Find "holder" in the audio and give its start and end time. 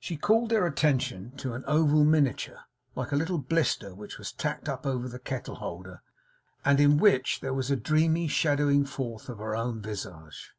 5.54-6.02